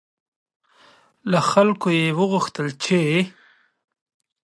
له 1.31 1.39
خلکو 1.51 1.87
یې 1.99 2.07
وغوښتل 2.19 2.67
چې 2.83 3.01